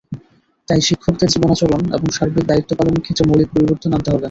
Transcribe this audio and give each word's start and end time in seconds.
তাই 0.67 0.81
শিক্ষকদের 0.87 1.31
জীবনাচরণ 1.33 1.81
এবং 1.95 2.07
সার্বিক 2.09 2.45
দায়িত্ব 2.47 2.71
পালনের 2.77 3.03
ক্ষেত্রে 3.05 3.27
মৌলিক 3.29 3.49
পরিবর্তন 3.53 3.89
আনতে 3.91 4.09
হবে। 4.09 4.19